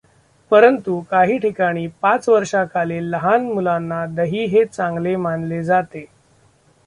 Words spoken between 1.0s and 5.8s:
काही ठिकाणी पाच वर्षा खालील लहान मुलांना दही हे चांगले मानले